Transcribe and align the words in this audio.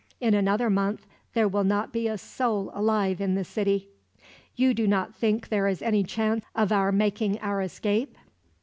In 0.19 0.33
another 0.33 0.67
month 0.71 1.05
there 1.35 1.47
will 1.47 1.63
not 1.63 1.93
be 1.93 2.07
a 2.07 2.17
soul 2.17 2.71
alive 2.73 3.21
in 3.21 3.35
the 3.35 3.43
city. 3.43 3.87
"You 4.55 4.73
do 4.73 4.87
not 4.87 5.13
think 5.13 5.49
there 5.49 5.67
is 5.67 5.83
any 5.83 6.03
chance 6.03 6.43
of 6.55 6.71
our 6.71 6.91
making 6.91 7.37
our 7.37 7.61
escape?" 7.61 8.17